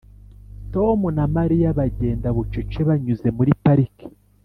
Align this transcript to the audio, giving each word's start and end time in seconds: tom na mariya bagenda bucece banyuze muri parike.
tom 0.73 0.99
na 1.17 1.25
mariya 1.35 1.69
bagenda 1.79 2.27
bucece 2.35 2.79
banyuze 2.87 3.27
muri 3.37 3.51
parike. 3.63 4.05